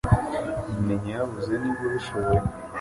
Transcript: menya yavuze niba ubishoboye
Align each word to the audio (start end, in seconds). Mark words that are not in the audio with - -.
menya 0.87 1.09
yavuze 1.17 1.51
niba 1.61 1.81
ubishoboye 1.87 2.39